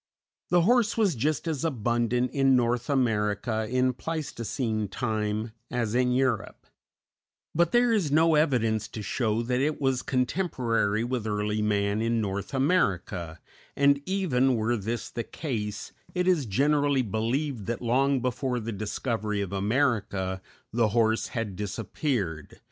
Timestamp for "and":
13.75-14.01